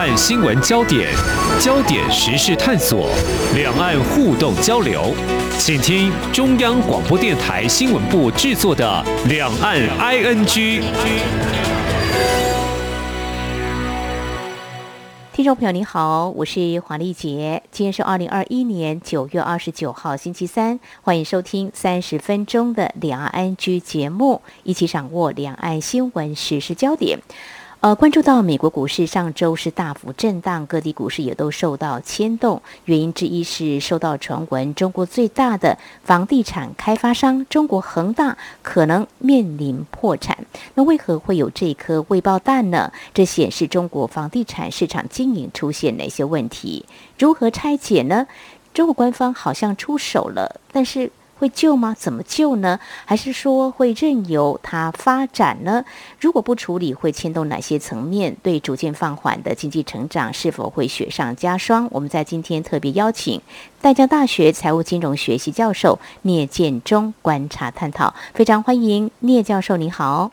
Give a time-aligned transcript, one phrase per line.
[0.00, 1.12] 岸新闻焦点、
[1.60, 3.10] 焦点时事探索、
[3.54, 5.14] 两岸互动交流，
[5.58, 10.46] 请听中央广播电台新闻部制作的《两岸 ING》。
[15.34, 17.62] 听众朋友，您好，我是黄丽杰。
[17.70, 27.18] 今天是二零二一年九月二十九号，星期三，欢迎收听三十分钟的两岸 ING 节目，一起掌握两岸新闻时事焦点。
[27.80, 32.60] 呃，关注到美国股市上周是大幅震荡，各地股市也都受到牵动。
[32.84, 40.36] 原因之一是受到传闻，中国最大的房地产开发商中国恒大可能面临破产。
[40.74, 42.92] 那为何会有这颗未爆弹呢？
[43.14, 46.84] 这显示中国房地产市场经营出现哪些问题？
[47.18, 48.26] 如何拆解呢？
[48.74, 51.10] 中国官方好像出手了，但是。
[51.40, 51.96] 会救吗？
[51.98, 52.78] 怎么救呢？
[53.06, 55.82] 还是说会任由它发展呢？
[56.20, 58.36] 如果不处理，会牵动哪些层面？
[58.42, 61.88] 对逐渐放缓的经济成长，是否会雪上加霜？
[61.92, 63.40] 我们在今天特别邀请
[63.80, 70.30] 淡江大学财务金融学系教授聂建中观察探讨，非常欢迎聂教授，你好。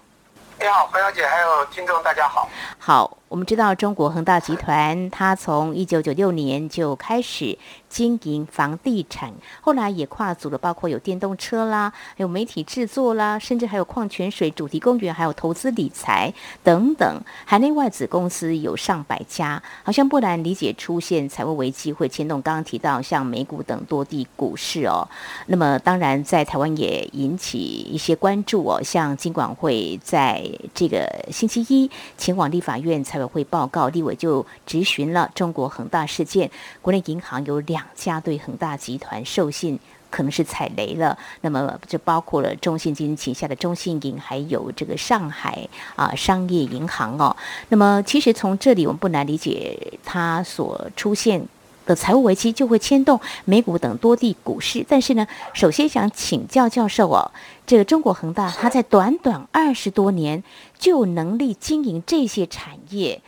[0.59, 2.49] 你好，黄小姐，还有听众，大家好。
[2.77, 7.57] 好，我们知道中国恒大集团，它从一九九六年就开始。
[7.89, 17.21] 经营房地产，后来也跨足了，包括有电动车啦，还有媒体制作啦，甚至还有矿泉水、主题公园，还有投资理财等等。
[17.45, 25.07] 海内外子公司有上百家，好像不难理解出现财务危机会牵动刚刚提到像美股等多地股市哦。
[25.45, 36.49] 那么当然在台湾也引起一些关注哦，像金管会在这个星期一前往立法院财委会报告，立委就质询了中国恒大事件，
[36.81, 37.83] 国内银行有两。
[37.95, 47.35] 家对恒大集团授信可能是踩雷了，那么就包括了中信金旗下的中信银，还有这个上海啊商业银行哦。
[47.69, 51.43] 那么其实从这里我们不难理解，它所出现
[51.87, 54.85] 的财务危机就会牵动美股等多地股市。
[54.87, 57.31] 但是呢，首先想请教教授哦，
[57.65, 60.43] 这个中国恒大它在短短二十多年
[60.77, 63.21] 就有能力经营这些产业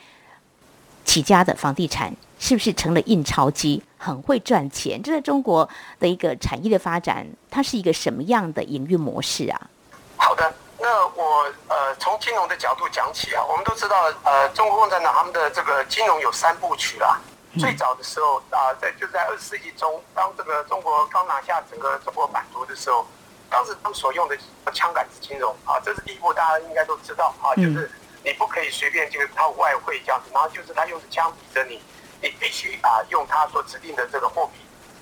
[1.03, 2.13] 起家的房地产。
[2.41, 5.03] 是不是成了印钞机，很会赚钱？
[5.03, 5.67] 这在中国
[5.99, 9.59] 的一个产业的发展，它是一个什么样的营运模式啊？
[10.15, 17.19] 好的，那我呃从金融的角度讲起啊，我们都知道呃中国共产党他们的这个金融有三部曲啦。
[17.57, 23.07] 最早的时候啊，在就在二十世纪中，当这个中国刚拿下整个中国版图的时候，
[23.49, 24.37] 当时他们所用的
[24.73, 27.89] 枪杆子金融啊，这是第一步，大家应该都知道啊，就是
[28.23, 31.81] 你不可以随便就是靠外汇这样子，然后就是他用着枪抵着你。
[32.21, 34.59] 你必须啊用他所指定的这个货币。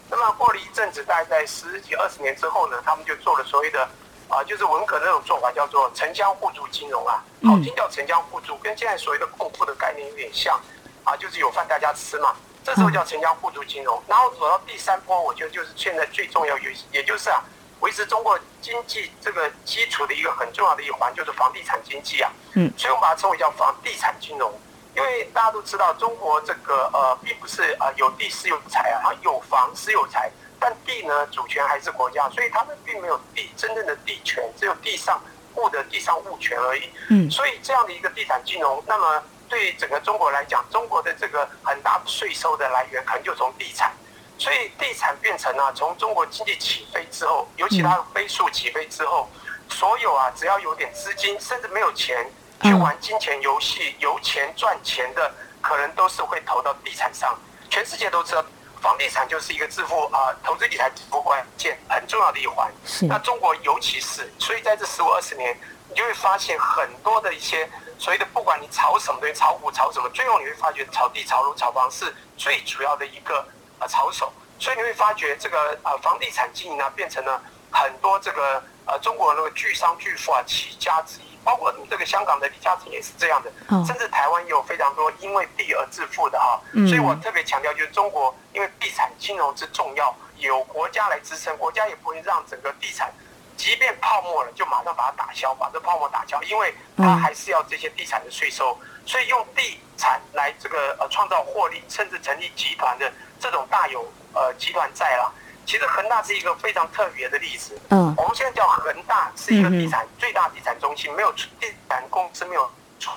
[0.08, 3.90] 那么过了一阵子，大概在十几二十年之后呢，他们就做了所谓的
[4.30, 10.62] 啊，就是文革那种做法，叫做城乡互助金融啊，好听叫城乡互助，跟现在所谓的共富的概念有点像
[11.08, 12.36] 啊，就是有饭大家吃嘛。
[12.66, 14.04] 这时候叫城乡互助金融。
[14.08, 17.42] 然后走到第三波，我觉得就是现在最重要，也也就是啊，
[17.80, 22.30] 维持中国经济这个基础的一个很重要的一环，就是房地产经济啊。
[22.56, 22.70] 嗯。
[22.78, 24.52] 所以我们把它称为叫房地产金融。
[24.96, 30.28] 因为大家都知道，中国这个呃，并不是呃有地私有财啊，有房私有财，
[30.60, 35.22] 但地呢主权还是国家，所以他们并没有地真正的地权，只有地上
[35.54, 36.90] 物的地上物权而已。
[37.12, 43.92] 嗯，所以这样的一个地产金融，那么对整个中国来讲，中国的这个很大税收的来源可能就从地产，
[44.38, 49.30] 所以地产变成了从中国经济起飞之后，尤其它飞速起飞之后，
[49.70, 52.26] 所有啊只要有点资金，甚至没有钱。
[52.64, 55.32] 去玩金钱游戏、由钱赚钱的，
[55.62, 57.38] 可能都是会投到地产上。
[57.70, 58.44] 全世界都知道，
[58.82, 62.68] 房地产就是一个致富啊，投资理财致富关键很重要的一环。
[63.02, 65.56] 那中国尤其是，所以在这十五二十年，
[65.88, 73.46] 你就会发现很多的一些所以的，不管你炒什么东西，炒股炒什么，最后你会发觉炒地、炒楼、炒房是最主要的一个
[73.80, 74.32] 啊炒手。
[74.60, 77.42] 所以你会发觉这个啊房地产经营呢，变成了
[77.72, 81.28] 很多这个呃中国那个巨商巨富啊起家之一。
[81.44, 83.50] 包括这个香港的李嘉诚也是这样的，
[83.86, 86.60] 甚至台湾也有非常多因为地而致富的哈。
[86.74, 93.14] 所以我特别强调，就是中国因为地产金融之重要，有国家来支撑，国家也不会让整个地产，
[93.58, 98.78] 即便泡沫了，就马上把它打消，把这泡沫打消，因为它还是要这些地产的税收。
[99.06, 104.02] 所以用地产来这个呃创造获利，甚至成立集团的这种大有
[104.34, 105.34] 呃集团在了。
[105.66, 107.78] 其实恒大是一个非常特别的例子。
[107.90, 112.70] 嗯，我们现在叫恒大是一个地产最大地产中心，没有地产公司没有
[113.00, 113.14] 错。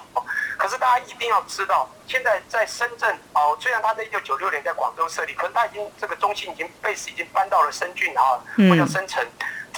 [0.56, 8.38] 可是大家一定要知道，现在在深圳哦，虽然它在一九九六年在广州设立，可是它已经这个中心已经 base 已经搬到了深圳啊，
[8.68, 9.24] 或者深城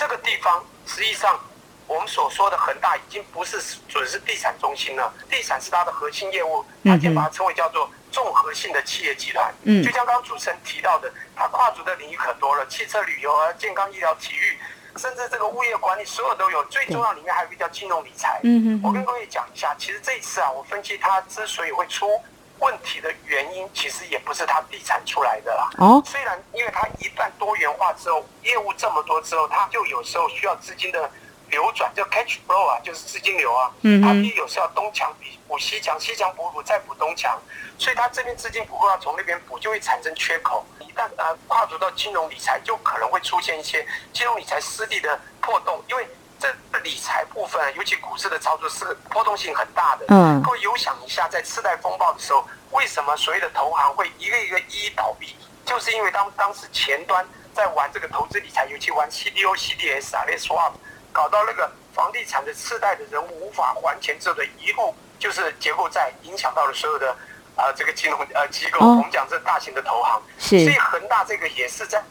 [0.03, 0.65] 这个地方。
[0.85, 1.39] 实际上，
[1.87, 9.55] 我们所说的恒大已经不是准是地产中心了，地产是它的核心业务，它先把它称为叫做综合性的企业集团。
[9.63, 14.59] 嗯就像刚刚主持人提到的，它跨足的领域可多了，汽车旅游啊、健康医疗、体育，
[14.97, 16.65] 甚至这个物业管理，所有都有。
[16.65, 18.41] 最重要里面还有一个叫金融理财。
[18.43, 22.21] 嗯嗯我跟各位讲一下，其实这一次啊，我分析它之所以会出
[22.63, 25.69] 问题的原因，其实也不是他地产出来的啦。
[25.79, 31.11] 哦，虽然因为它一旦多元化之后，业务这么多之后，它就有时候需要资金的
[31.51, 33.69] 流转，就 catch flow 啊，就是资金流啊。
[33.83, 37.37] 嗯哼它必有时候东墙比补西墙，西墙补补再补东墙，
[37.77, 40.65] 所以它这边资金不够，要从那边补，就会产生缺口。
[40.79, 46.07] 一旦呃跨足到金融理财，就可能会出现一些金融理财失利的破洞，因为
[46.43, 50.07] 这理财部分，尤其股市的操作是波动性很大的。
[50.09, 55.37] 嗯各位有想一下，在次贷风暴的时候，为什么所谓的投行会一个一个一一倒闭？
[55.65, 57.25] 就是因为当当时前端
[57.55, 60.73] 在玩这个投资理财，尤其玩 CDO、CDS 啊、那 swap，
[61.13, 67.13] 搞到那个房地产的次贷的人物无法还钱之后的一路就是结构债，影响到了所有的
[67.55, 68.81] 啊、呃这个金融呃机构。
[68.81, 72.03] 哦我们讲这大型的投行，是所以恒大这个也是在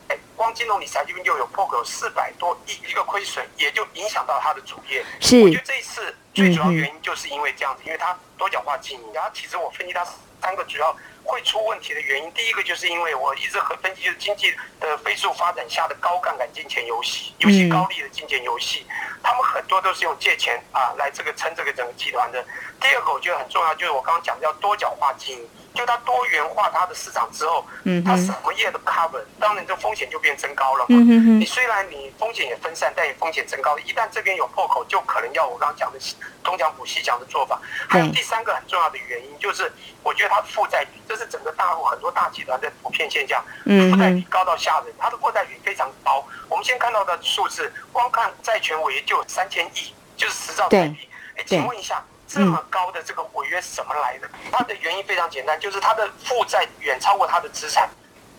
[0.41, 5.05] 光金融理财这边就有破口四百多亿一个亏损，也就影响到它的主业。
[5.19, 9.13] 是我觉得这一次最主要原因就是因为这样子，因为它多角化经营。
[9.13, 10.03] 然后其实我分析它
[10.41, 18.83] 三个主要会出问题的原因，第一个就是因为我一直很分析，就是经济的飞速发展下的高杠杆金钱游戏，尤其高利的金钱游戏，
[19.21, 22.43] 他们很多都是用借钱啊来这个撑这个整个集团的。
[22.79, 30.97] 第二个我觉得很重要，就是我刚刚讲的叫多角化经营，就它多元化它的市场之后，嗯它什么业都 cover，当然这风险就变增高了嘛。
[30.97, 33.77] 嗯哼哼你虽然你风险也分散，但也风险增高。
[33.79, 35.99] 一旦这边有破口，就可能要我刚刚讲的
[36.43, 37.59] 东讲补西讲的做法。
[37.87, 39.71] 还有第三个很重要的原因，就是
[40.03, 46.23] 我觉得它负债比，这是整个大陆很多大集团的普遍现象，嗯负债比高到吓人，它的负债比非常高。
[46.49, 51.07] 我们先看到的数字，光看债权违约就有三千亿，就是十兆台币。
[51.37, 52.03] 哎，请问一下。
[52.33, 54.29] 这么高的这个违约是怎么来的？
[54.51, 57.89] 它的原因非常简单，就是它的负债远超过它的资产。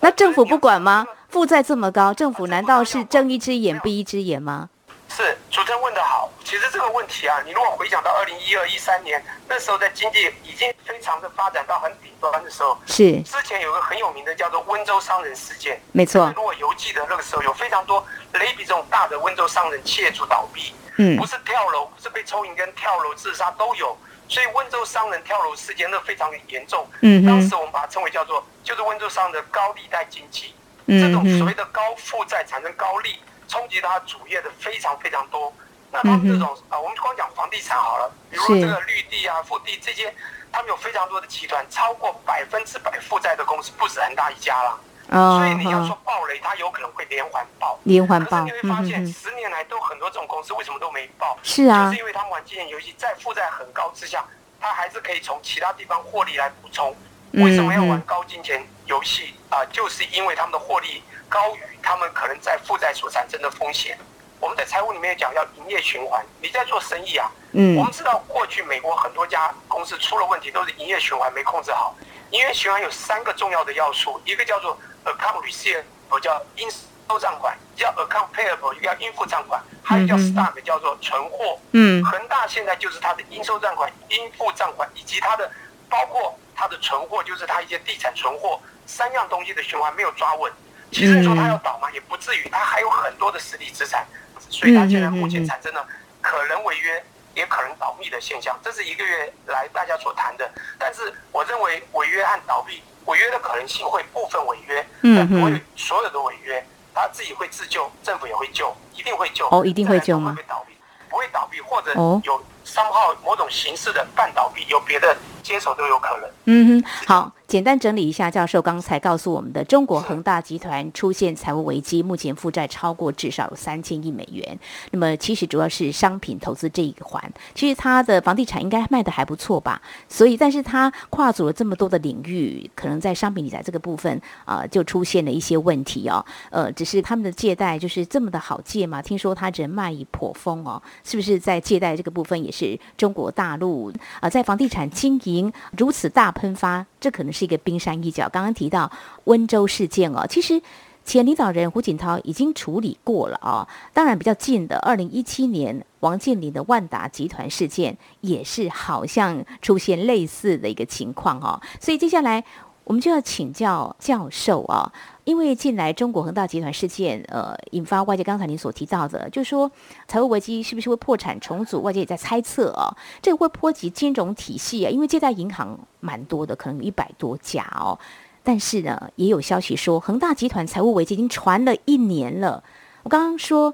[0.00, 1.06] 那政府不管吗？
[1.28, 4.68] 负债这么高，政府难道是睁一只眼闭一只眼吗？
[5.08, 15.78] 是主持人问的好，其实这个问题啊，你如果回想到二零一二、一三年那时候，在经济已经非常的发展到很顶端的时候，是，之前有个很有名的叫做温州商人事件。
[15.92, 18.02] 没错如果犹记得那个时候有非常多
[18.32, 23.96] 雷比这种大的温州商人企业主倒闭，嗯不是跳楼，不是被抽引，跟跳楼自杀都有。
[24.28, 26.86] 所以温州商人跳楼事件那非常的严重。
[27.00, 30.54] 嗯哼当时我们把它称为叫做就是温州商人的高利贷经济。
[30.86, 35.52] 嗯这种所谓，的高负债产生高利，冲击到它主业的非常非常多。
[35.92, 40.12] 那他们这种啊，我们光讲房地产好了，比如说这个绿地啊、富地这些，
[40.50, 44.76] 他们有非常多的集团，超过百分之百负债的公司不止很大一家啦。
[45.08, 47.78] 哦所以你要说暴雷，它有可能会连环爆。
[47.84, 51.37] 连环爆可是你会，嗯发现，十年来都很多这种公司为什么都没爆？
[51.43, 54.25] 是啊就是因为他们玩金钱游戏，在负债很高之下，
[54.60, 56.90] 他还是可以从其他地方获利来补充。
[56.90, 63.98] 嗯为什么要玩高金钱游戏啊、就是因为他们的获利高于他们可能在负债所产生的风险。
[64.38, 71.94] 我们在财务里面讲要营业循环，你在做生意啊，嗯我们知道过去美国很多家公司出了问题，都是营业循环没控制好。
[72.32, 81.58] 营业循环有三个重要的要素，一个叫做 account receivable，叫应收账款；叫 account payable，叫应付账款；还有叫 stock，叫做存货。
[81.72, 85.50] 嗯恒大现在就是它的应收账款、应付账款，以及它的
[85.88, 90.53] 包括它的存货，就是它一些地产存货三样东西的循环没有抓稳。
[90.91, 91.91] 其实你说它要倒嘛？
[91.93, 94.06] 也不至于，它还有很多的实体资产，
[94.48, 95.86] 所以它现在目前产生了
[96.20, 97.03] 可能违约。
[97.34, 100.46] 也可能倒闭的现象，这是一个月来大家所谈的。
[100.79, 109.46] 但是我认为违约和倒闭，违约的可能性会部分违约，嗯但不会所有的违约，他自己会自救，政府也会救，一定会救。
[109.50, 110.32] 哦一定会救吗？
[110.32, 110.74] 不会倒闭，
[111.08, 112.20] 不会倒闭，或者哦。
[112.24, 116.31] 有商号某种形式的半倒闭，有别的接手都有可能。
[116.44, 124.58] 嗯哼，好，简单整理一下，教授刚才告诉我们的，中国恒大集团出现财务危机，目前负债超过至少有三千亿美元。
[124.90, 129.81] 那么其实主要是商品投资这一环，其实它的房地产应该卖的还不错吧？
[130.08, 136.24] 所以，但是它跨足了这么多的领域，可能在商品理财这个部分啊、就出现了一些问题哦。
[136.50, 139.00] 呃，只是他们的借贷就是这么的好借嘛？
[139.00, 143.90] 听说他人脉已颇丰哦，是不是在借贷这个部分也是中国大陆
[144.20, 148.28] 啊、在房地产经营如此大喷发，这可能是一个冰山一角。
[148.28, 148.92] 刚刚提到
[149.24, 150.62] 温州事件哦，其实。
[151.04, 162.44] 前领导人胡锦涛已经处理过了啊、当然比较近的，二零一七年王健林的万达集团事件也是好像出现类似的一个情况哦，所以接下来
[162.84, 164.92] 我们就要请教教授啊，
[165.24, 169.70] 因为近来中国恒大集团事件，呃，引发外界刚才您所提到的，就是说
[170.08, 171.81] 财务危机是不是会破产重组？
[171.81, 177.96] 外界也在猜测啊，这个会波及金融体系啊，因为借贷银行蛮多的，可能一百多家哦。
[178.43, 182.64] 但是呢，也有消息说，恒大集团财务危机已经传了一年了。
[183.05, 183.72] 我刚刚说，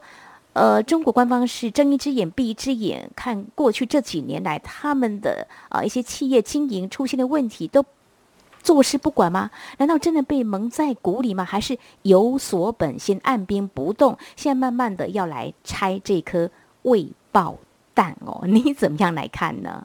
[0.52, 7.82] 呃，中国官方是睁一只眼闭一只眼，看过去这几年来他们的啊一些企业经营出现的问题都。
[8.68, 9.50] 坐视不管吗？
[9.78, 11.42] 难道真的被蒙在鼓里吗？
[11.42, 16.50] 还是有所本，心按兵不动，现在慢慢的要来拆这颗
[16.82, 17.56] 未爆
[17.94, 18.42] 弹哦？
[18.46, 19.82] 你怎么样来看呢？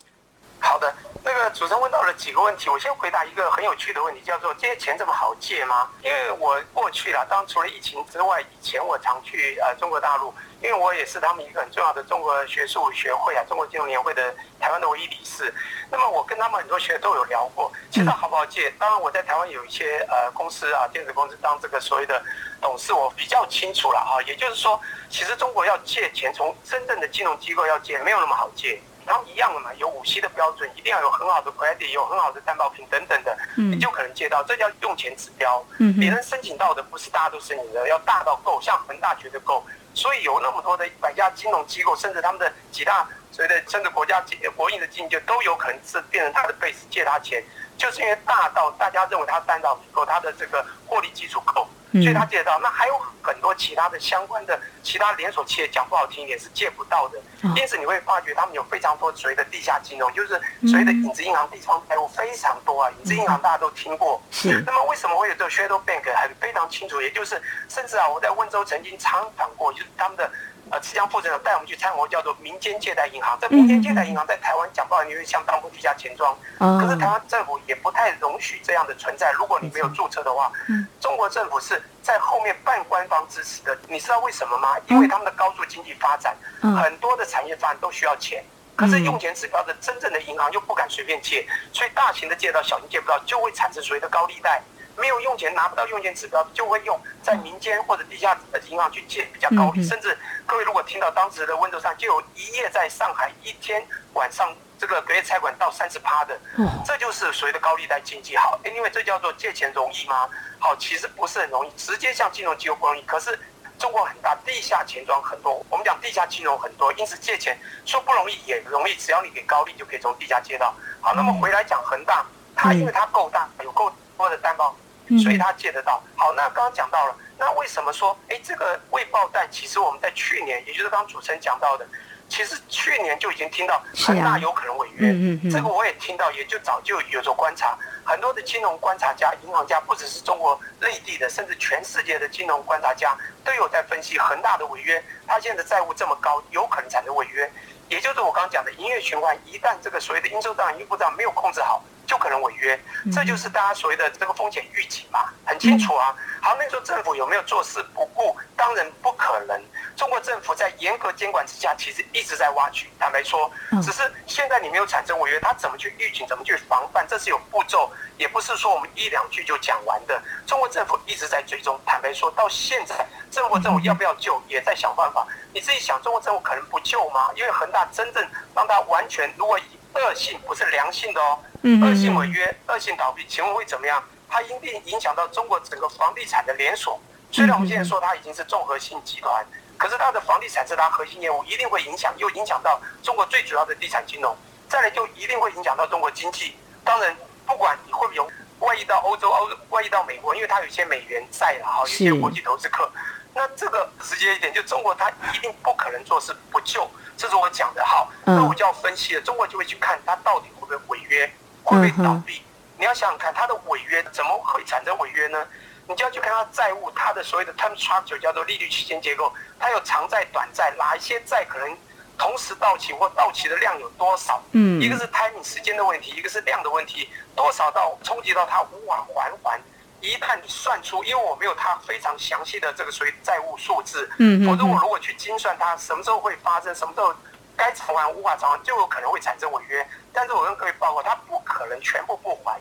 [0.59, 0.93] 好的。
[1.43, 5.89] 那主持人问到了几个问题，我先回答一个很有趣的问题，叫做这些钱这么好借吗？
[6.01, 15.53] 因为我过去了，当除了疫情之外，以前我常去呃中国大陆，因为我也是他们一个很重要的中国学术学会啊，中国金融年会的台湾的唯一理事。
[15.91, 18.71] 那么我跟他们很多学都有聊过，其实好不好借？
[18.79, 22.23] 当然我在台湾有一些呃公司啊，电子公司当这个所谓的
[22.61, 24.23] 董事，我比较清楚了哈。
[24.23, 28.81] 也就是说，其实中国要借钱，从真正的金融机构要借，没有那么好借。
[29.05, 35.63] 然后一样的嘛，有五 C 的标准，一定要有很好的 credit，有很好的担保品等等的，你就可能借到，这叫用钱指标。
[35.99, 39.63] 别人申请到的不是大家都申请的，要大到够，像恒大绝对够。
[39.95, 44.23] 所以有那么多的百家金融机构，甚至他们的几大所谓的甚至国家
[44.55, 47.43] 国营的基金，就都有可能是变成他的 base 借他钱，
[47.77, 51.67] 就是因为大到大家认为他担保够，他的这个获利基础够。
[51.93, 57.19] 所以他借得到，那还有很多其他的相关的其他连锁企业，讲不好听一点是借不到的。
[57.55, 62.89] 因此你会发觉他们有非常多所谓的地下金融，就是所谓的影子银行、地方债务非常多啊。
[62.99, 64.63] 影子银行大家都听过，是。
[64.65, 66.03] 那么为什么会有这个 shadow bank？
[66.15, 70.31] 很非常清楚，也就是甚至啊，我在温州曾经参访过，就是他们的。
[70.73, 73.37] 呃，浙江负责人带我们去参观，叫做民间借贷银行。
[73.39, 76.35] 这民间借贷银行在台湾讲不好，你会像当铺地下钱庄。
[76.57, 79.31] 可是台湾政府也不太容许这样的存在。
[79.33, 80.51] 如果你没有注册的话，
[80.99, 83.77] 中国政府是在后面半官方支持的。
[83.87, 84.75] 你知道为什么吗？
[84.87, 88.43] 因为他们的高速经济发展，很多的产业发展都需要钱。
[88.75, 94.59] 可是用钱指标的真正的银行又不敢随便借，所以大型的借到，小型借不到，就会产生所谓的高利贷。
[94.95, 98.37] 没有用钱拿不到用钱指标，就会用在民间或者地下
[98.69, 100.15] 银行去借比较高利，甚至
[100.53, 103.83] 各位如果听到当时的温度上就有一夜在上海一天
[104.13, 106.39] 晚上这个隔夜拆款到三十趴的，
[106.85, 108.37] 这就是所谓的高利贷经济。
[108.37, 110.29] 好，因为这叫做借钱容易吗？
[110.59, 113.01] 好，其实不是很容易，直接向金融机构不容易。
[113.01, 113.39] 可是
[113.79, 120.71] 中国很大，地下钱庄很多，我们讲地下金融很多，因此借钱说不容易也容易，只要你给高利就可以从地下借到。
[121.01, 122.23] 好，那么回来讲恒大，
[122.55, 124.75] 它因为它够大，有够多的担保。
[125.21, 126.01] 所以它借得到。
[126.15, 129.45] 好，那刚刚讲到了，那为什么说，哎，这个未爆弹？
[129.51, 131.85] 其实我们在去年，也就是刚刚主持人讲到的，
[132.29, 135.09] 其实去年就已经听到恒大有可能违约。
[135.09, 137.77] 嗯嗯这个我也听到，也就早就有所观察。
[138.05, 145.03] 很多的金融观察家、银行家，不只是中国内地的，甚至全世界的金融观察家，都有在分析恒大的违约。
[145.27, 147.51] 他现在债务这么高，有可能产生违约。
[147.89, 151.83] 也就是我刚刚讲的营业循环，一旦这个所谓的应收账、应付账没有控制好。
[152.05, 152.77] 就可能违约，
[153.13, 156.13] 这就是大家所谓的这个风险预警嘛，很清楚啊。
[156.43, 158.35] 好，那时候政府有没有坐视不顾？
[158.57, 159.57] 当然不可能。
[159.95, 162.85] 中国政府在严格监管之下，其实一直在挖掘。
[162.99, 163.49] 坦白说，
[163.81, 166.27] 只是现在你没有产生违约，他怎么去预警？
[166.27, 167.07] 怎么去防范？
[167.07, 170.21] 这是有步骤，也不是说我们一两句就讲完的。
[170.45, 171.79] 中国政府一直在追踪。
[171.85, 175.25] 坦白说，到现在，中国政府要不要救，也在想办法。
[175.53, 177.29] 你自己想，中国政府可能不救吗？
[177.37, 178.21] 因为恒大真正
[178.53, 181.39] 让他完全，如果以恶性不是良性的哦。
[181.63, 184.03] 恶性违约、恶性倒闭，请问会怎么样？
[184.33, 186.99] 它一定影响到中国整个房地产的连锁。
[187.31, 189.45] 虽然我们现在说它已经是综合性集团，
[189.77, 194.35] 可是它的房地产是它核心业务，一定会影响，又影响到中国最主要的地产金融。
[194.67, 196.55] 再来就一定会影响到中国经济。
[196.83, 198.27] 当然，不管你会不会
[198.67, 202.91] 外溢到欧洲、欧外溢到美国，因为它有一些美元债了哈，有些国际投资客。
[203.35, 207.85] 那这个直接一点，就中国它一定不可能做事不救，这是我讲的。
[207.85, 211.31] 好，那我就要分析了，中国就会去看它到底会不会违约。
[211.63, 212.41] 会不会倒闭？
[212.83, 215.47] 你要想想看，它的违约怎么会产生违约呢？
[215.87, 221.77] 你就要去看它债务，它的所谓的 term structure 叫做利率曲线结构，它有长债、短债，哪一些债可能
[222.17, 224.43] 同时到期或到期的量有多少？
[224.51, 229.57] 嗯，一个是 timing 时间的问题，一个是量的问题，多少到冲击到它无法还还。
[230.01, 237.15] 一旦你算出，因为我没有它非常详细的这个所谓债务数字，嗯，否则我如果去精算它什么时候会发生，什么时候。
[237.55, 239.87] 该偿还无法偿还，就有可能会产生违约。
[240.11, 242.59] 但是我跟各位报告，他不可能全部不还。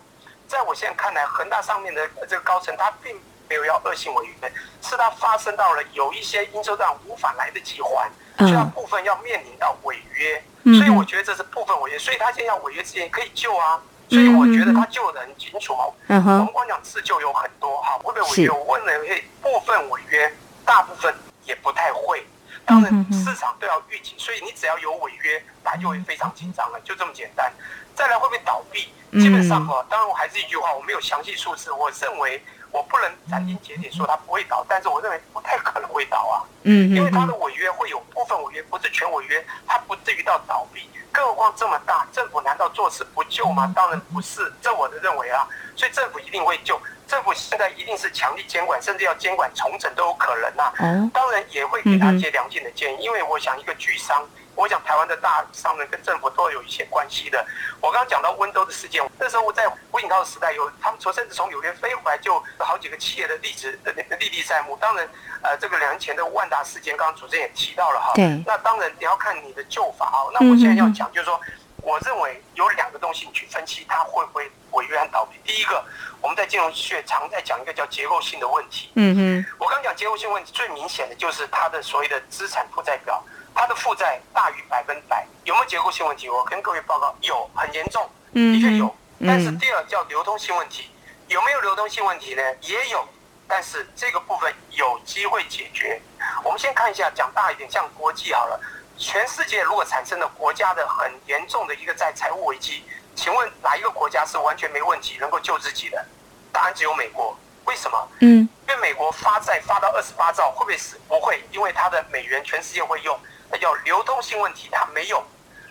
[0.52, 3.18] 在我现在看来，恒大上面的这个高层，他并
[3.49, 10.42] 没有要恶性违约，是他发生到了有一些应收账无法来得及还，所以部分要面临到违约。
[10.64, 13.80] 所以我觉得这是部分违约，所以他现在要违约之前可以救啊。
[14.11, 15.85] 所以我觉得他救的很清楚嘛。
[16.09, 18.44] 嗯哼我们，光讲自救有很多哈，会不会违约？
[18.44, 20.30] 是我问了会部分违约，
[20.66, 22.25] 大部分也不太会。
[22.64, 27.52] 当然市场都要预警，所以你只要有违约，大家就会非常紧张了，就这么简单。
[27.95, 28.88] 再来会不会倒闭？
[29.11, 36.40] 嗯基本上哈，当然我还是一句话，我没有详细数字，我认为我不能斩钉截铁说它不会倒，但是我认为不太可能会倒啊。
[36.62, 40.88] 嗯因为它嗯的违约会有部分违约，不是全违约，它不至于到倒闭。
[41.12, 43.71] 更何况这么大，政府难道坐视不救吗？
[43.76, 45.47] 当然不是，这我的认为啊。
[45.76, 46.81] 所以政府一定会救，
[47.12, 50.73] 政府现在一定是强力监管，甚至要监管重整都有可能啊。
[50.78, 57.45] 哦，当然也会给他一些良性的建议，因为我想一个巨商，我想台湾的大商人跟政府都有一些关系的。
[57.83, 64.75] 我刚刚讲到温州的事件，那时候我在胡锦涛的时代有，他们从甚至从纽约飞回来，就有好几个企业的例子呃历历在目。
[64.81, 65.07] 当然，
[65.42, 68.12] 呃，这个两年前的万达事件，刚刚主持人也提到了哈。
[68.14, 70.31] 对那当然你要看你的旧法哈。
[70.33, 71.38] 那我现在要讲就是说，
[71.82, 75.38] 我认为有两个东西你去分析它会不会违约和倒闭。
[75.44, 75.84] 第一个，
[76.20, 78.90] 我们在金融学常在讲一个叫结构性的问题。
[78.94, 83.22] 嗯哼，我刚讲结构性问题，最明显的就是它的所谓的资产负债表，
[83.54, 86.28] 它的负债大于百分百，有没有结构性问题？
[86.28, 88.86] 我跟各位报告，有，很严重，嗯的确有。
[89.18, 90.90] 嗯但是第二叫流通性问题，
[91.28, 92.42] 有没有流通性问题呢？
[92.62, 93.06] 也有，
[93.46, 96.00] 但是这个部分有机会解决。
[96.42, 98.60] 我们先看一下，讲大一点，像国际好了，
[98.99, 102.84] 全世界如果产生了国家的很严重的一个在财务危机，
[103.14, 106.04] 请问哪一个国家是完全没问题能够救自己的？
[106.52, 107.37] 答案只有美国。
[107.64, 108.08] 为什么？
[108.20, 110.99] 嗯因为美国发债发到二十八兆，会不会死？
[111.06, 113.18] 不会，因为它的美元全世界会用，
[113.50, 115.22] 那叫流动性问题，它没有。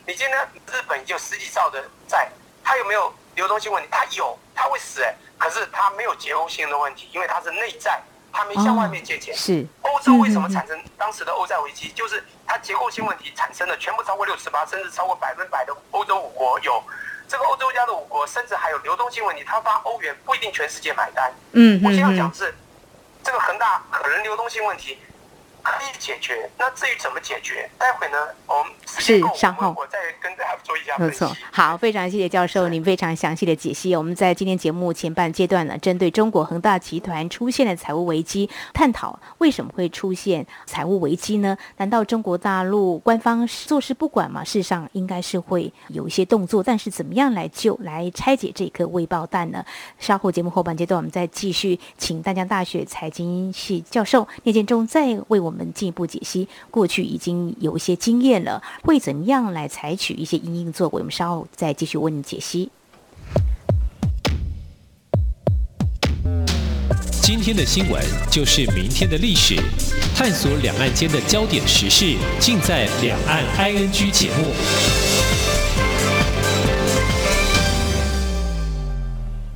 [0.05, 0.37] 你今天
[0.71, 2.29] 日本已经有十几兆的债，
[2.63, 3.89] 它有没有流动性问题？
[3.91, 8.01] 它有，它会死哎、可是它没有结构性的问题，因为它是内债，
[8.31, 9.35] 它没向外面借钱。
[9.35, 11.89] 是，欧洲为什么产生当时的欧债危机？
[11.95, 16.83] 就是它结构性问题产生的，全部超过六十八，甚至超过百分百的欧洲五国有。
[17.27, 21.31] 这个欧洲家的五国，甚至还有流动性问题，他发欧元不一定全世界买单。
[21.53, 22.53] 嗯我先要嗯嗯，讲是，
[23.23, 24.97] 这个恒大可能流动性问题
[25.61, 26.49] 可以解决。
[26.57, 31.23] 那至于怎么解决，待会呢，我们是稍后我我再跟大家做一下分析。
[31.23, 33.95] 没错，好，非常谢谢教授您非常详细的解析。
[33.95, 41.57] 我们在今天节目前半阶段呢，针对中国恒大集团出现的财务危机，探讨为什么会出现财务危机呢？
[41.77, 44.43] 难道中国大陆官方坐视不管吗？
[44.43, 49.63] 事实上，应该是会有一些动作，但是怎么样来救、来拆解这颗未爆弹呢？
[49.99, 56.47] 稍后节目后半阶段，我们再继续请淡江大学财经系教授聂建中再为我我们进一步解析。
[56.69, 61.01] 过去已经有一些经验了，会怎么样来采取一些因应作为？
[61.01, 62.69] 我们稍后再继续为您解析。
[67.21, 69.55] 今天的新闻就是明天的历史，
[70.15, 75.40] 探索两岸间的焦点时事，尽在《两岸 ING》节目。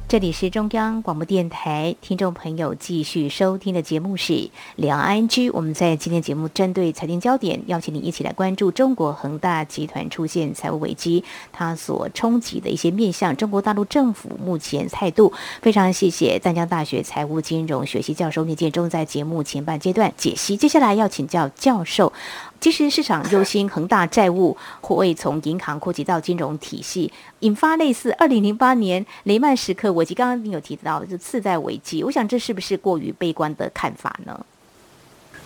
[0.08, 4.34] 这里是中央广播电台，听众朋友继续收听的节目是
[4.76, 5.50] 《两岸居》。
[5.52, 15.34] 我们在今天节目针对财经焦点，邀请你一起来关注中国恒大集团出现财务危机，它所冲击的一些面向，中国大陆政府目前态度。
[15.64, 20.56] 非常谢谢淡江大学财务金融学系教授聂建中在节目前半阶段解析。
[20.56, 22.14] 接下来要请教教授。
[22.62, 30.16] 其实市场忧心恒大债务会从银行扩及到金融体系，引发类似二零零八年雷曼时刻危机。
[30.16, 34.46] 刚刚您有提到就次贷危机，我想这是不是过于悲观的看法呢？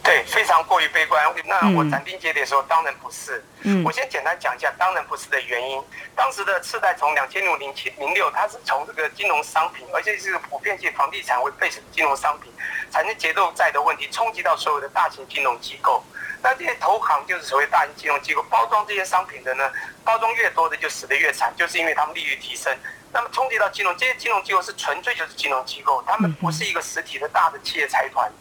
[0.01, 1.21] 对，非常过于悲观。
[1.45, 3.43] 那我嗯斩钉截铁说，当然不是。
[3.63, 5.81] 嗯我先简单讲一下，当然不是的原因。
[6.15, 12.51] 当时的次贷从两千六零七零六，它是从这个金融商品，而且是普遍性房地产为 base 的金融商品，
[12.89, 16.01] 产生结构债的问题，冲击到所有的大型金融机构。
[16.41, 19.71] 那这些投行就是所谓大型金融机构，包装这些商品的呢，
[20.03, 22.75] 包装越多的就死得越惨，就是因为他们利率提升。
[23.11, 28.31] 那么冲击到金融，这些金融机构是纯粹就是金融机构，他们不是一个实体的大的企业财团。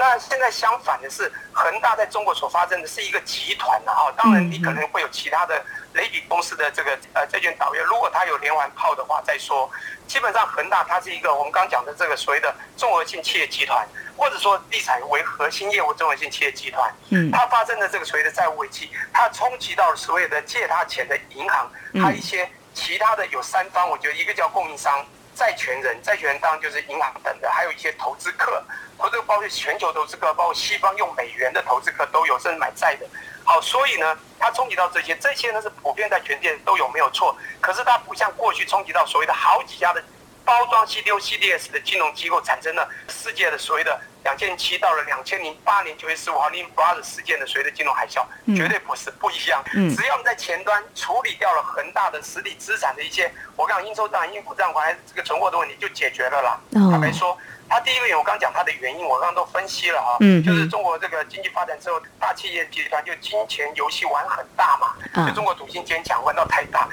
[0.00, 9.70] 那现在相反的是，恒大在中国所发生的是一个集团的、啊、哈当然你可能会有其他的雷比公司的这个呃债券导业，如果它有连环炮的话再说。
[10.06, 13.86] 基本上恒大它是一个我们刚讲的这个所谓的综合性企业集团，
[14.16, 16.92] 或者说地产为核心业务综合性企业集团。
[17.10, 21.70] 嗯它发生的这个所谓的债务危机，它冲击到了所有的借它钱的银行，
[22.02, 25.06] 它一些其他的有三方，我觉得一个叫供应商。
[25.40, 28.62] 债权人，债权人当然就是银行等的，还有一些投资客，
[28.98, 33.06] 投资包括全球投资客，包括西方用美元的投资客都有，甚至买债的。
[33.42, 37.34] 好，所以呢，它冲击到这些，这些呢是普遍在全世界都有没有错？
[37.58, 40.04] 可是它不像过去冲击到所谓的好几家的
[40.44, 49.62] 包装 CDO、CDS 的金融机构，产生了世界的所谓的两千七到了两千零八年九月十五号 Lehman Brothers 事件的随着金融海啸，绝对不是不一样。
[49.72, 56.60] 只要我们在前端处理掉了恒大的实体资产的一些，我讲应收账、应付账款还是这个存货的问题，就解决了啦。
[56.90, 57.36] 坦白说，
[57.68, 66.86] 他第一个原因我刚讲他的原因，我刚刚都分析了哈，就是中国这个经济发展之后，大企业集团就金钱游戏玩很大嘛，就中国赌性坚强，玩到太大，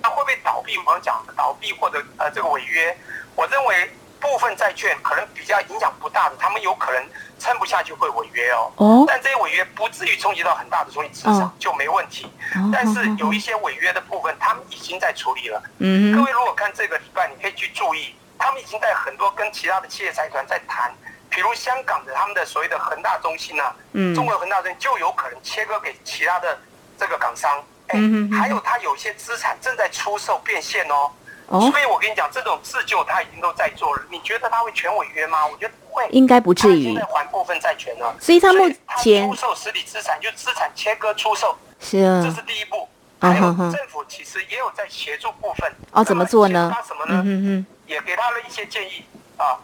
[0.00, 0.78] 那会不会倒闭？
[0.78, 2.96] 我刚讲倒闭或者呃这个违约，
[3.36, 3.90] 我认为。
[4.20, 7.02] 部分债券可能比较影响不大的，他们有可能
[7.38, 8.70] 撑不下去会违约哦。
[8.76, 9.04] 哦。
[9.08, 12.30] 但这些违约不至于冲击到很大的冲击资产就没问题。
[12.54, 12.70] 哦。
[12.72, 15.62] 但是有一些违约的部分，他们已经在处理了。
[15.78, 16.14] 嗯。
[16.14, 20.92] 各位如果看这个礼拜，你可以去注意，他们已经在很多跟其他的企业财团在谈，
[21.30, 24.14] 比如香港的他们的所谓的恒大中心啊，嗯。
[24.14, 26.58] 中国恒大中心就有可能切割给其他的
[26.98, 27.62] 这个港商。
[27.92, 31.10] 嗯还有他有些资产正在出售变现哦。
[31.50, 34.02] 所以，我跟你讲，这种自救他已经都在做了。
[34.08, 35.44] 你觉得他会全违约吗？
[35.44, 36.84] 我觉得不会，应该不至于。
[36.84, 38.70] 现在还部分债权了，所以他目
[39.02, 42.88] 前出售实体资产，就资产切割出售，是啊，这是第一步。
[43.20, 45.68] 还有政府其实也有在协助部分。
[45.90, 46.70] 哦，怎么做呢？
[46.72, 47.20] 他什么呢？
[47.26, 49.04] 嗯嗯，也给他了一些建议
[49.36, 49.58] 啊，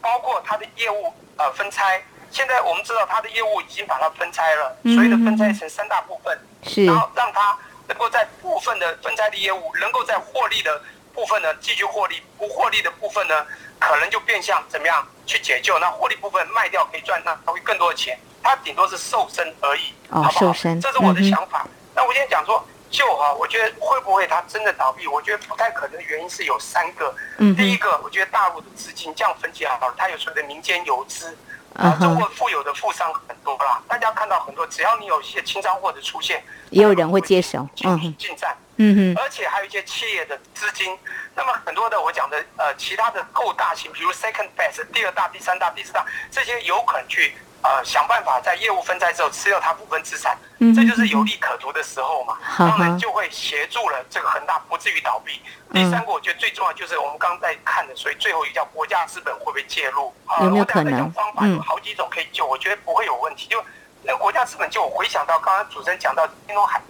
[0.00, 2.00] 包括他的业务呃分拆。
[2.30, 10.80] 现在我们知道他的业务已经把它分拆了，所以呢分拆成三大部分，是，然后让他能够在部分的分拆的业务，能够在获利的。
[11.14, 13.46] 部分呢继续获利，不获利的部分呢，
[13.78, 15.78] 可能就变相怎么样去解救？
[15.78, 20.52] 那获利部分卖掉可以赚，那他会更多的钱，他顶多是瘦身而已，好不好？
[20.80, 21.66] 这是我的想法。
[21.94, 25.06] 那我现在讲说救哈，我觉得会不会他真的倒闭？
[25.06, 27.14] 我觉得不太可能的原因是有三个。
[27.38, 27.54] 嗯。
[27.54, 31.36] 第一个，我觉得大陆的资金这样分解好了，它有所谓的民间游资。
[31.74, 40.98] 啊，中国富有的富商很多啦，大家看到很多，只要你有一些清仓货的出现，也有人会接手，嗯，进站，嗯哼，而且还有一些企业的资金，
[41.34, 47.34] 那么很多的我讲的呃其他的够大型，比如 second best 第二大、第三大、第四大，这些有可能去。
[47.62, 50.36] 呃，想办法在业务分拆之后吃掉它部分资产，
[50.74, 52.36] 这就是有利可图的时候嘛。
[52.58, 55.40] 当然就会协助了这个恒大不至于倒闭。
[55.72, 60.12] 第三个，我觉得最重要就是我们刚刚在看的，所以最后一个叫国家资本会不会介入？
[60.40, 61.10] 有没有可能？
[61.12, 63.46] 方法有好几种可以救，我觉得不会有问题。
[63.48, 63.64] 就
[64.02, 66.80] 那国家资本就我回想到刚刚主持人讲到金融海。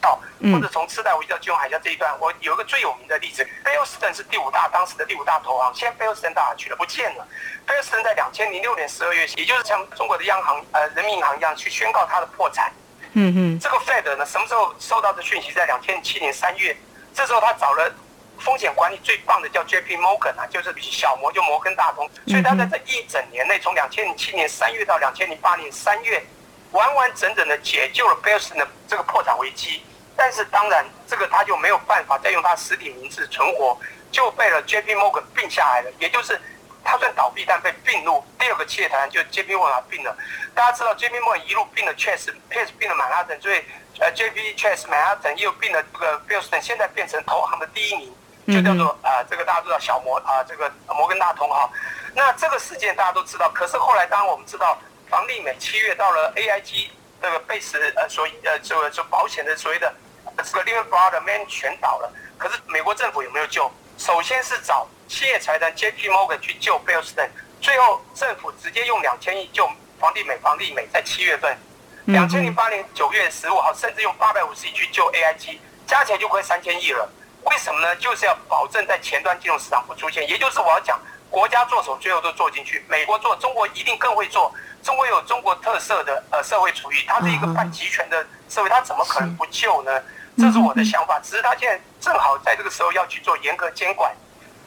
[0.00, 0.18] 到
[0.52, 6.76] 或者从次贷危机到金融海啸这一段，我有一个最有名的例子，贝尔斯登是第五大当时的第五大投行，现在贝尔斯登到哪去了？
[6.76, 7.26] 不见了。
[7.66, 12.72] 贝尔斯登在两千零六年十二月，也就是像中国的央行呃人民银行一样，去宣告它的破产。
[13.14, 13.60] 嗯嗯。
[13.60, 15.52] 这个 Fed 呢，什么时候收到的讯息？
[15.52, 16.76] 在两千零七年三月，
[17.12, 17.92] 这时候他找了
[18.38, 26.24] 风险管理最棒的叫 JP Morgan 啊，就是比小摩就摩根大通，所以他在这一整年内，从两千零七年三月到两千零八年三月。
[26.72, 29.82] 完完整整的解救了 Belson 的这个破产危机，
[30.16, 33.78] 但是当然这个他就没有办法再用他实体名字存活，
[34.10, 36.38] 就被了 J P Morgan 并下来了，也就是
[36.84, 40.16] 他算倒闭，但被并入第二个企业团就 J P Morgan 并了。
[40.54, 43.64] 大家知道 J P Morgan 一路并了 Chase，Chase 并了曼哈顿，所以
[44.00, 48.14] 呃 J P Chase 曼哈顿又并了这个 Bilson，，现在变成投行的第一名，
[48.46, 51.70] 就叫做啊这个大家知道小摩啊这个摩根大通哈。
[52.14, 54.78] 那这个事件大家都知道，可是后来当然我们知道。
[55.10, 56.88] 房利美七月到了 AIG
[57.20, 59.92] 这个贝斯呃所呃这个就保险的所谓的
[60.36, 63.70] 这个 Lehman Brothers Man 全倒了，可是美国政府有没有救？
[63.96, 67.28] 首先是找企业财团 JP Morgan 去救贝尔斯登，
[67.60, 69.68] 最后政府直接用两千亿救
[69.98, 71.58] 房地美，房地美在七月份，
[72.04, 77.10] 两千零八年九月十五号甚至用八百五十亿去救 AIG，加起来就快三千亿了。
[77.44, 77.96] 为什么呢？
[77.96, 84.52] 就是要保证在前端金融市场不出现，也就是我要讲国家做手，最后都做进去，美国做，中国一定更会做。
[84.82, 90.02] 中国有中国特色的呃社会主义，它是一个半集权的社会，它怎么可能不救呢？
[90.38, 91.18] 这是我的想法。
[91.20, 94.14] 只是他现在正好在这个时候要去做严格监管，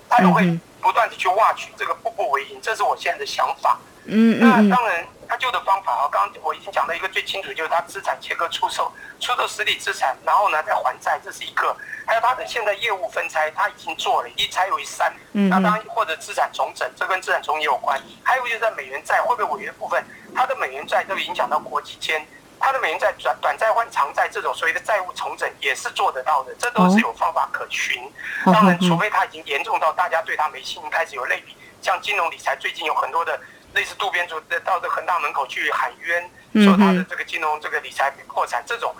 [0.09, 3.79] 他又会不断的去挖取这个步步为营，这是我现在的想法。
[4.05, 11.75] 嗯嗯那当然，他救的方法啊，刚刚我已经讲到一个最清楚，就是他资产切割出售，出售实体资产，然后呢再还债，这是一个。
[12.05, 15.13] 还有他的现在业务分拆，他已经做了一拆为三。
[15.33, 15.49] 嗯。
[15.49, 18.01] 那当然或者资产重整，这跟资产重整也有关。
[18.23, 20.03] 还有就是在美元债会不会违约部分，
[20.35, 22.25] 他的美元债都影响到国际间，
[22.59, 28.11] 他的美元债转短债换长债这种所谓的债务重整也是做得到的，这都是有方法可循。
[28.45, 33.39] 当然，除非他已经严重到大家对他没信心，开始有类比，像金融理财最近有很多的。
[33.73, 36.29] 类似渡边主到这恒大门口去喊冤，
[36.65, 38.93] 说他的这个金融这个理财破产这种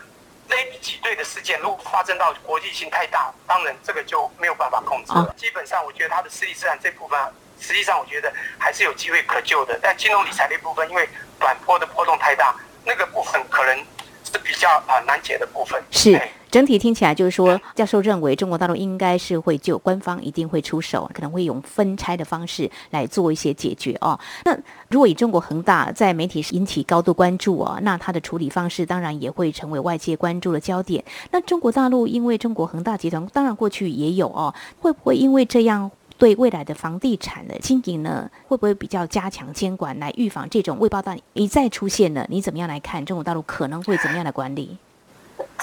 [0.49, 5.33] 类比挤兑的事件，如果发生到国际性太大，当然这个就没有办法控制了。
[5.37, 7.19] 基本上，我觉得他的实体资产这部分，
[7.59, 9.79] 实际上我觉得还是有机会可救的。
[9.81, 11.07] 但金融理财那部分，因为
[11.39, 12.55] 短波的波动太大，
[12.85, 13.77] 那个部分可能
[14.23, 15.83] 是比较啊难解的部分。
[15.91, 16.19] 是。
[16.51, 24.19] 整体听起来就是说，教授认为中国大陆应该是会就官方一定会出手，可能会用分拆的方式来做一些解决哦。
[24.43, 24.53] 那
[24.89, 31.01] 如果以中国恒大在媒体引起高度关注哦，那它的处理方式当然也会成为外界关注的焦点。
[31.31, 42.25] 那中国大陆因为中国恒大集团，当然过去也有哦，会不会因为这样对未来的房地产的经营呢，会不会比较加强监管来预防这种未报道一再出现呢？
[42.27, 44.77] 你怎么样来看中国大陆可能会怎么样的管理？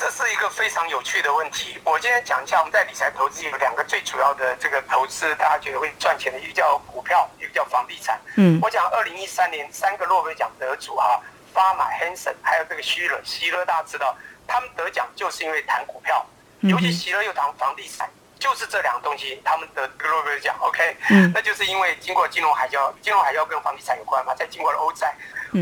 [0.00, 1.76] 这是一个非常有趣的问题。
[1.84, 8.16] 我今天讲一下，我们在理财投资有两个最主要的这个投资，大家觉得会赚钱的，一个叫股票，一个叫房地产。
[8.36, 11.20] 嗯，我讲二零一三年三个诺贝尔奖得主啊，
[11.52, 16.24] 巴马、Hansen 还有这个希勒，希勒大家知道，他们得奖就是因为谈股票，
[16.60, 18.08] 尤其希勒又谈房地产，
[18.38, 20.56] 就是这两个东西，他们得诺贝尔奖。
[20.60, 25.14] OK，嗯，那就是因为经过金融海啸，金融海啸跟房地产有关嘛，再经过了欧债。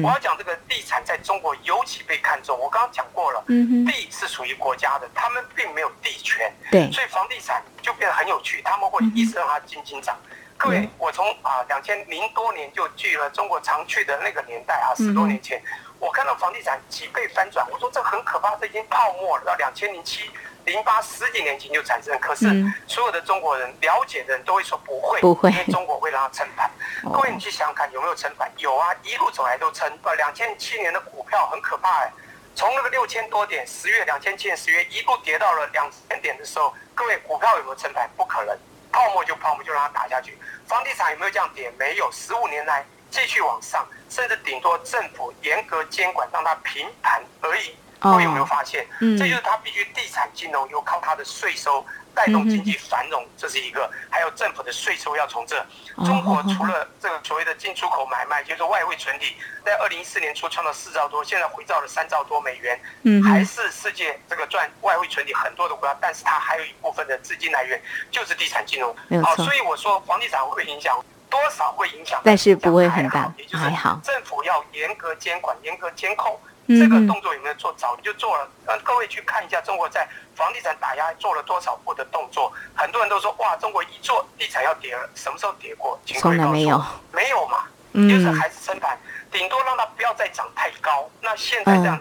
[0.02, 2.58] 我要讲这个地产在中国尤其被看重。
[2.58, 8.60] 我刚刚讲过了，嗯地是属于国家的，他们并没有地权，对，所以房地产就变得很有趣。
[8.62, 10.16] 他们会一直让它金金涨。
[10.58, 15.62] 各位，我从啊两千零多年就去了中国常去的那个年代啊，十多年前，
[16.00, 17.64] 我看到房地产几倍翻转。
[17.70, 19.44] 我说这很可怕，这已经泡沫了。
[19.44, 20.30] 到两千零七。
[20.66, 22.44] 零八十几年前就产生，可是
[22.88, 26.68] 所有的中国人了解的人都会说不会，不会，因为中国会让它撑盘。
[27.04, 28.50] 各位，你去想想看，有没有撑盘？
[28.58, 29.88] 有啊，一路走来都撑。
[30.02, 32.12] 呃，两千七年的股票很可怕哎，
[32.56, 38.10] 从那个六千多点，十月两千七年十月一路跌到了两千点的时候，各位股票有没有撑盘？
[38.16, 38.58] 不可能，
[38.90, 40.36] 泡沫就泡沫，就让它打下去。
[40.66, 41.70] 房地产有没有这样跌？
[41.78, 47.76] 没有，十五年来继续往上，甚至顶多政府严格监管，让它平盘而已。
[47.98, 48.86] 各位有没有发现？
[49.00, 53.90] 嗯这就是它必须地产金融又靠它的税收带动经济繁荣，这是一个。
[54.10, 55.64] 还有政府的税收要从这。
[56.04, 67.80] 中国除了这个所谓的进出口买卖，就是外汇存底，在二零一四年初创造四兆多，现在回到了三兆多美元，嗯还是世界这个赚外汇存底很多的国家，但是它还有一部分的资金来源
[68.10, 68.94] 就是地产金融。
[69.22, 70.98] 好，所以我说房地产会影响？
[71.28, 74.00] 多少会影响，但是不会很大，还好。
[74.04, 76.38] 政府要严格监管、严格监控。
[76.68, 77.72] 这个动作有没有做？
[77.76, 78.48] 早就做了。
[78.66, 82.52] 让各位去看一下，中国在房地产打压做了多少步的动作。
[82.74, 85.98] 很多人都说，哇，中国一做地产要跌了，什么时候跌过？
[86.06, 88.98] 从来没有，没有嘛，就是还是升盘，
[89.30, 91.08] 顶多让它不要再涨太高。
[91.20, 92.00] 那现在这样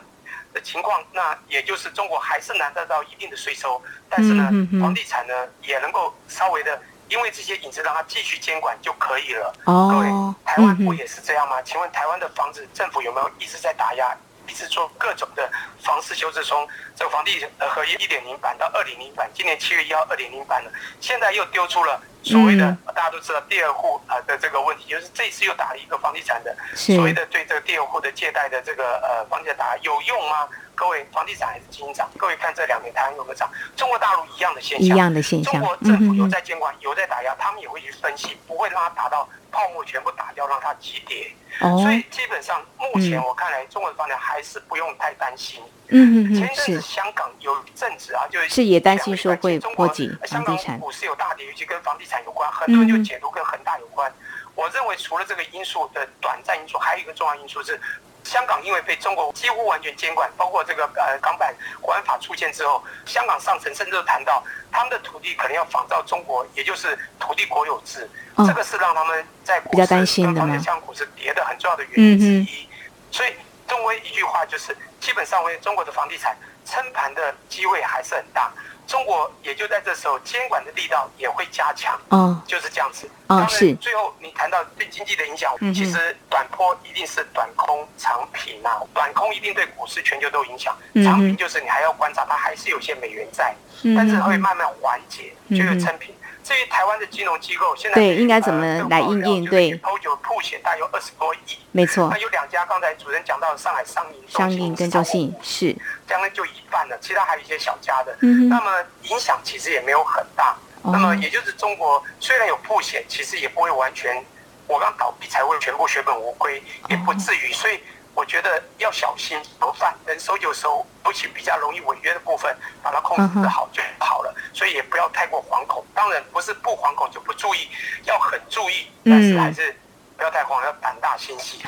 [0.54, 4.50] 的情况，那也就是中国还是拿得到一定的税收，但是呢，
[4.82, 9.54] 房地产呢也能够稍微的，因为这些影子让它继续监管就可以了。
[9.66, 10.08] 各位，
[10.44, 11.62] 台湾不也是这样吗？
[11.62, 14.16] 请问台湾的房子政府有没有一直在打压？
[14.48, 15.50] 一直做各种的
[15.82, 30.48] 房市修正，从这个房地呃合一一点零版到二点零版，今年七月一号二点零版了，现在又丢出了所谓的大家都知道第二户啊的这个问题，就是这次又打了一个房地产的所谓的对这个第二户的借贷的这个呃房地产打有用吗？
[30.78, 32.10] 各位，房地产还是金涨？
[32.18, 33.50] 各位看这两年台湾有没有涨？
[33.78, 35.54] 中国大陆一样的现象，一样的现象。
[35.54, 41.32] 中国政府有在监管，有在打压，他们也会去分析，不会让它打到泡沫全部打掉，让它急跌。
[41.60, 45.64] 所以基本上目前我看来，中国的房地产还是不用太担心。
[45.88, 54.12] 嗯嗯嗯，前阵子香港有阵子啊，就是是也担心说会波及房地产股市有大跌，尤其跟房地产有关，很多人就解读跟恒大有关。
[54.56, 57.80] 我认为除了这个因素的短暂因素，还有一个重要因素是。
[58.26, 72.68] 香港因为被中国几乎完全监管，包括这个呃港版国安法出现之后，香港上层甚至谈到他们的土地可能要仿照中国，也就是土地国有制，这个是让他们在比较担心的香港股市跌的很重要的原因之一。
[73.12, 73.34] 所以，
[73.68, 76.36] 中国一句话就是，基本上为中国的房地产
[76.66, 78.52] 撑盘的机会还是很大。
[78.88, 83.10] 中国也就在这时候，监管的力道也会加强，哦，就是这样子。
[83.28, 83.74] 嗯，是。
[83.76, 93.54] 最后你谈到对经济的影响，其实短坡一定是短空长平啊，短空一定对股市全球都影响，长平就是你还要观察，它还是有些美元在，
[93.96, 96.15] 但是会慢慢缓解，就有撑平。
[96.46, 99.74] 至于台湾的金融机构，现在对应该怎么来应应对？
[99.78, 102.08] 抛酒铺险大约有二十多亿，没错。
[102.12, 105.76] 那有两家，刚才主任讲到上海商银、商银跟中信是，
[106.08, 108.16] 将近就一半了，其他还有一些小家的。
[108.22, 108.72] 嗯那么
[109.10, 110.56] 影响其实也没有很大。
[110.84, 114.24] 那么也就是中国虽然有铺险，其实也不会完全，
[114.68, 117.52] 我刚倒闭才会全部血本无归，也不至于。
[117.52, 117.80] 所以。
[118.16, 124.34] 我觉得要小心防范，能收就收，尤其比较容易违约的部分，把它控制的好就好了。
[124.54, 125.86] 所以也不要太过惶恐。
[125.94, 127.68] 当然不是不惶恐就不注意，
[128.06, 129.78] 要很注意，但是还是
[130.18, 131.60] 不要太慌，要胆大心细。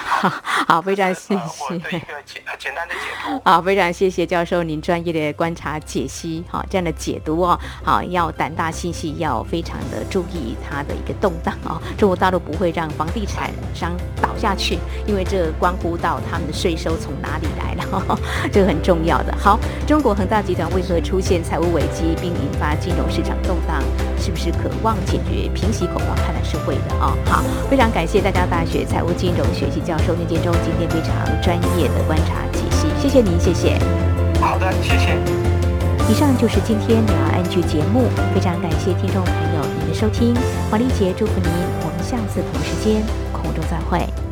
[0.68, 1.80] 好，非常谢谢。
[1.80, 3.42] 的一个简简单的解读。
[3.44, 11.82] 好，非常谢谢教授您专业的观察解析，好这样的解读哦，好要胆大心细，要非常的注意它的一个动荡哦。
[11.98, 18.18] 中国大陆不会让房地产商倒下去，因为这关乎到他们的税收从哪里来了，
[18.52, 19.36] 这个很重要的。
[19.38, 23.84] 好，中国恒大集团为何出现财务危机并引发金融市场动荡？
[24.20, 26.16] 是不是渴望解决平息恐慌？
[26.16, 27.16] 看来是会的哦。
[27.26, 33.80] 好，非常感谢大家大学财务金融学系教授聂建中今天非常专业的观察解析，谢谢您，谢谢。
[34.40, 35.18] 好的，谢谢。
[36.10, 40.34] 以上就是今天两岸剧节目，非常感谢听众朋友您的收听，
[40.70, 43.02] 黄丽杰祝福您，我们下次同时间
[43.34, 44.27] 空中再会。